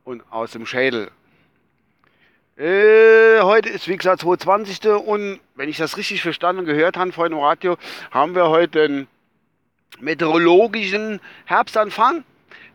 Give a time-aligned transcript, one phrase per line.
[0.05, 1.13] und aus dem Schädel.
[2.57, 4.89] Äh, heute ist wie gesagt 22.
[4.89, 7.77] und wenn ich das richtig verstanden und gehört habe vorhin im Radio,
[8.11, 9.07] haben wir heute einen
[10.01, 12.25] meteorologischen Herbstanfang.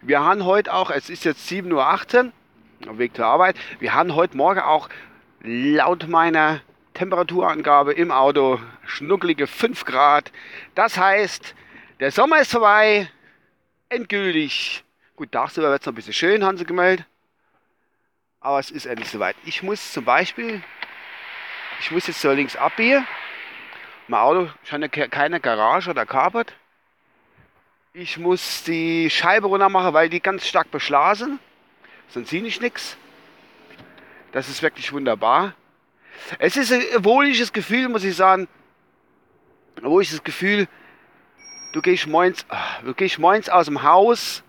[0.01, 4.15] Wir haben heute auch, es ist jetzt 7.18 Uhr, auf Weg zur Arbeit, wir haben
[4.15, 4.89] heute Morgen auch
[5.43, 6.61] laut meiner
[6.93, 10.31] Temperaturangabe im Auto schnuckelige 5 Grad.
[10.75, 11.55] Das heißt,
[11.99, 13.09] der Sommer ist vorbei,
[13.89, 14.83] endgültig.
[15.15, 17.05] Gut, tagsüber wird es noch ein bisschen schön, haben sie gemeldet.
[18.39, 19.35] Aber es ist endlich soweit.
[19.45, 20.63] Ich muss zum Beispiel,
[21.79, 23.05] ich muss jetzt so links abbiegen.
[24.07, 26.53] Mein Auto scheint keine Garage oder Carport.
[27.93, 31.39] Ich muss die Scheibe runter machen, weil die ganz stark beschlagen.
[32.07, 32.95] Sonst sehe ich nichts.
[34.31, 35.55] Das ist wirklich wunderbar.
[36.39, 38.47] Es ist ein wohliges Gefühl, muss ich sagen.
[39.75, 40.69] Ein wohliges Gefühl.
[41.73, 44.41] Du gehst morgens, ah, du gehst morgens aus dem Haus.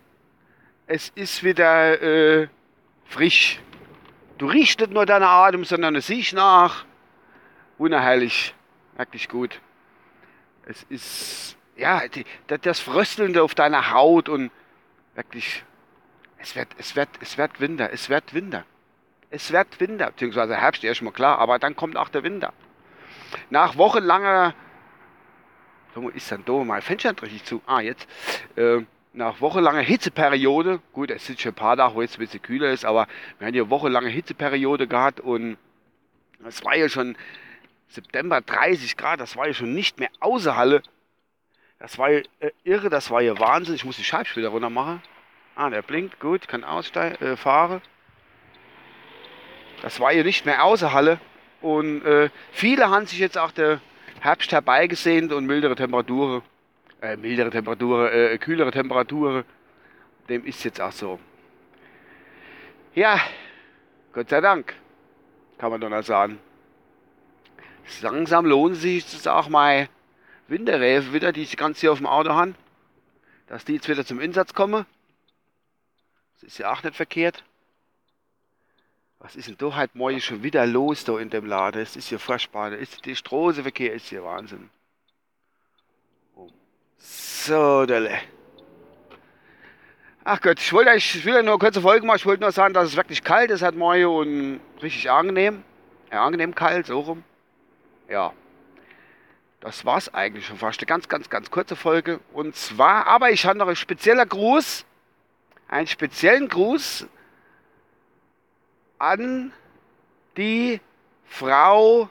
[0.87, 2.48] Es ist wieder äh,
[3.07, 3.59] frisch.
[4.39, 6.85] Du riechst nicht nur deinen Atem, sondern du siehst nach.
[7.77, 8.55] Unerheilig.
[8.97, 9.61] Wirklich gut.
[10.65, 14.51] Es ist ja, die, das Fröstelnde auf deiner Haut und
[15.15, 15.65] wirklich,
[16.39, 18.64] es wird, es wird, es wird Winter, es wird Winter.
[19.31, 22.53] Es wird Winter, beziehungsweise Herbst erstmal klar, aber dann kommt auch der Winter.
[23.48, 24.55] Nach wochenlanger,
[25.95, 28.07] so ist dann da mal Fenster richtig zu, ah jetzt,
[28.57, 28.81] äh,
[29.14, 32.70] nach wochenlanger Hitzeperiode, gut, es sind schon ein paar Tage, wo jetzt ein bisschen kühler
[32.70, 33.07] ist, aber
[33.39, 35.57] wir haben ja wochenlange Hitzeperiode gehabt und
[36.47, 37.17] es war ja schon
[37.89, 40.83] September 30 Grad, das war ja schon nicht mehr außer Halle.
[41.83, 42.23] Das war äh,
[42.63, 43.75] irre, das war hier Wahnsinn.
[43.75, 45.03] Ich muss die Scheibenspieler runter machen.
[45.57, 47.83] Ah, der blinkt, gut, kann aussteigen, äh, fahren.
[49.83, 51.19] Das war hier nicht mehr außer Halle.
[51.61, 53.81] Und äh, viele haben sich jetzt auch der
[54.21, 56.42] Herbst herbeigesehnt und mildere Temperaturen,
[57.01, 59.45] äh, mildere Temperaturen, äh, kühlere Temperaturen.
[60.29, 61.19] Dem ist jetzt auch so.
[62.95, 63.19] Ja,
[64.13, 64.73] Gott sei Dank,
[65.59, 66.39] kann man doch noch sagen.
[68.03, 69.89] Langsam lohnt sich das auch mal
[70.48, 72.55] Winterreifen wieder, die ich ganz hier auf dem Auto habe,
[73.47, 74.86] dass die jetzt wieder zum Einsatz kommen.
[76.35, 77.45] Das ist ja auch nicht verkehrt.
[79.19, 81.80] Was ist denn da halt morgen schon wieder los da in dem Laden?
[81.80, 82.70] Es ist ja furchtbar.
[82.70, 84.69] Der Straßenverkehr ist hier Wahnsinn.
[86.98, 88.19] So, Delle.
[90.24, 92.19] Ach Gott, ich wollte ich will nur eine kurze Folge machen.
[92.19, 95.64] Ich wollte nur sagen, dass es wirklich kalt ist hat morgen und richtig angenehm.
[96.13, 97.24] Ja, angenehm kalt, so rum.
[98.09, 98.33] Ja.
[99.62, 100.80] Das war es eigentlich schon fast.
[100.80, 102.18] Eine ganz, ganz, ganz kurze Folge.
[102.33, 104.84] Und zwar, aber ich habe noch einen speziellen Gruß.
[105.68, 107.06] Einen speziellen Gruß
[108.98, 109.52] an
[110.36, 110.80] die
[111.27, 112.11] Frau.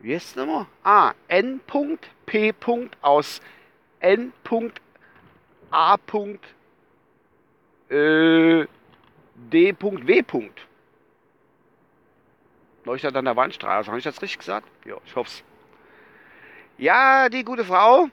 [0.00, 0.66] Wie ist es nochmal?
[0.84, 2.54] Ah, N.P.
[3.00, 3.40] aus
[4.00, 5.96] N.A.
[9.50, 10.50] D.W.
[12.84, 13.88] Leuchtet an der Wandstraße.
[13.88, 14.68] Habe ich das richtig gesagt?
[14.84, 15.42] Ja, ich hoffe es.
[16.78, 18.08] Ja, die gute Frau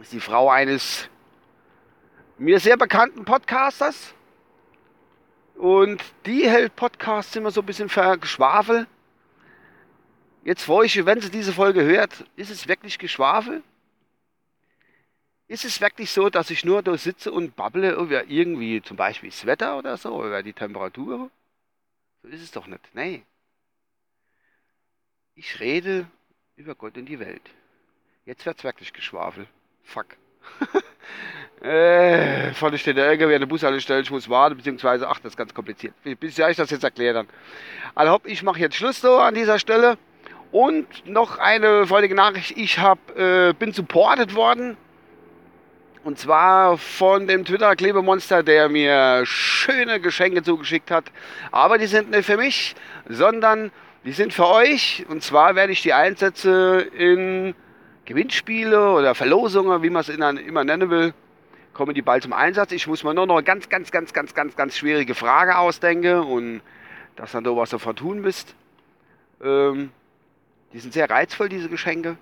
[0.00, 1.10] ist die Frau eines
[2.38, 4.14] mir sehr bekannten Podcasters.
[5.54, 8.86] Und die hält Podcasts immer so ein bisschen für Geschwafel.
[10.44, 13.62] Jetzt vor ich, wenn sie diese Folge hört, ist es wirklich Geschwafel?
[15.46, 19.28] Ist es wirklich so, dass ich nur da sitze und babble über irgendwie zum Beispiel
[19.28, 21.30] das Wetter oder so, über die Temperatur?
[22.22, 22.88] So ist es doch nicht.
[22.94, 23.24] Nee.
[25.34, 26.06] Ich rede
[26.58, 27.42] über Gott und die Welt.
[28.26, 29.46] Jetzt wird's wirklich Geschwafel.
[29.84, 30.06] Fuck.
[31.62, 35.36] äh, vorne steht der LKW an der Bushaltestelle, ich muss warten, beziehungsweise, ach, das ist
[35.36, 35.94] ganz kompliziert.
[36.18, 37.28] Bis ich das jetzt erkläre dann.
[37.94, 39.98] Also ich mache jetzt Schluss so an dieser Stelle.
[40.50, 44.76] Und noch eine freudige Nachricht, ich hab, äh, bin supported worden.
[46.02, 51.04] Und zwar von dem Twitter-Klebemonster, der mir schöne Geschenke zugeschickt hat.
[51.52, 52.74] Aber die sind nicht für mich,
[53.08, 53.70] sondern
[54.08, 55.04] die sind für euch.
[55.10, 57.54] Und zwar werde ich die einsetzen in
[58.06, 61.12] Gewinnspiele oder Verlosungen, wie man es immer nennen will,
[61.74, 62.72] kommen die bald zum Einsatz.
[62.72, 66.20] Ich muss mir nur noch eine ganz, ganz, ganz, ganz, ganz, ganz schwierige Frage ausdenken
[66.20, 66.62] und
[67.16, 68.54] dass dann da was sofort tun müsst.
[69.44, 69.90] Ähm,
[70.72, 72.16] die sind sehr reizvoll, diese Geschenke.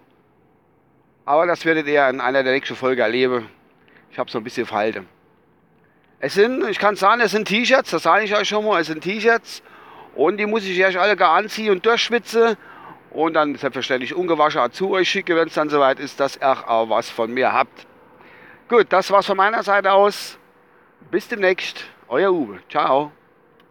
[1.25, 3.49] Aber das werdet ihr in einer der nächsten Folgen erleben.
[4.11, 5.07] Ich habe so ein bisschen verhalten.
[6.19, 8.89] Es sind, ich kann sagen, es sind T-Shirts, das sage ich euch schon mal, es
[8.89, 9.63] sind T-Shirts.
[10.17, 12.57] Und die muss ich erst alle gar anziehen und durchschwitzen
[13.11, 16.89] und dann selbstverständlich ungewaschen zu euch schicke, wenn es dann soweit ist, dass ihr auch
[16.89, 17.87] was von mir habt.
[18.69, 20.39] Gut, das war's von meiner Seite aus.
[21.11, 21.85] Bis demnächst.
[22.09, 22.59] Euer Uwe.
[22.69, 23.13] Ciao.